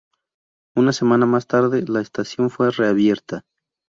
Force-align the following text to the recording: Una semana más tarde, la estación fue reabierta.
Una 0.75 0.93
semana 0.93 1.27
más 1.27 1.45
tarde, 1.45 1.83
la 1.87 2.01
estación 2.01 2.49
fue 2.49 2.71
reabierta. 2.71 3.45